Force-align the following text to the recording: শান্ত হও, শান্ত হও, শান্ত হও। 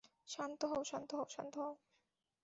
শান্ত 0.27 0.61
হও, 0.65 0.81
শান্ত 0.83 1.09
হও, 1.15 1.27
শান্ত 1.29 1.53
হও। 1.57 1.73